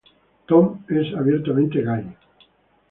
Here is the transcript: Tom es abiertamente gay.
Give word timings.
Tom 0.47 0.81
es 0.89 1.13
abiertamente 1.13 1.83
gay. 1.83 2.11